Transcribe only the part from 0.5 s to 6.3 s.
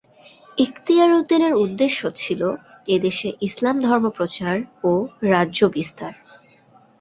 ইখতিয়ার উদ্দীনের উদ্দেশ্য ছিল এদেশে ইসলাম ধর্ম প্রচার ও রাজ্য বিস্তার।